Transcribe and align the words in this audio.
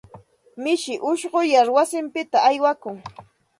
Mishi 0.63 0.93
ushquyar 1.09 1.67
wasinpita 1.75 2.37
aywakun. 2.49 2.97